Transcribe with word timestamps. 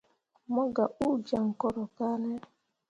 Mo 0.53 0.63
gah 0.75 0.91
uu 1.05 1.15
jaŋ 1.27 1.45
koro 1.59 1.83
kane. 1.97 2.33